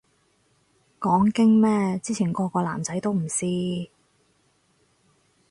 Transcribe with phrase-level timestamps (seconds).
[0.99, 3.87] 講經咩，之前個個男仔都唔試